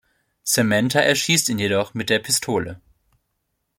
Samantha 0.43 0.99
erschießt 1.01 1.49
ihn 1.49 1.59
jedoch 1.59 1.93
mit 1.93 2.09
der 2.09 2.17
Pistole. 2.17 2.81